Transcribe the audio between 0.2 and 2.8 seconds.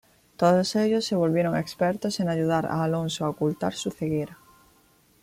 Todos ellos se volvieron expertos en ayudar